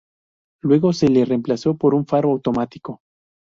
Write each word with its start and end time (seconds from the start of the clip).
Luego 0.63 0.93
se 0.93 1.09
le 1.09 1.25
reemplazó 1.25 1.77
por 1.77 1.93
un 1.93 2.07
faro 2.07 2.31
automático. 2.31 3.01